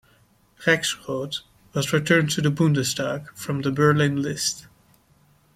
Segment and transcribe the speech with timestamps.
[0.65, 1.41] Rexrodt
[1.73, 4.65] was returned to the Bundestag from the Berlin list.